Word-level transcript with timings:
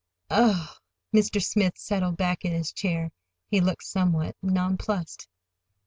"Oh 0.31 0.73
h!" 0.73 0.79
Mr. 1.15 1.39
Smith 1.39 1.77
settled 1.77 2.17
back 2.17 2.43
in 2.43 2.51
his 2.51 2.71
chair. 2.73 3.11
He 3.45 3.61
looked 3.61 3.83
somewhat 3.83 4.35
nonplused. 4.41 5.27